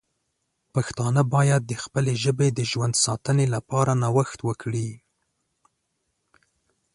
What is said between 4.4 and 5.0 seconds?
وکړي.